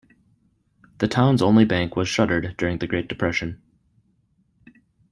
[0.97, 3.61] The town's only bank was shuttered during the Great Depression.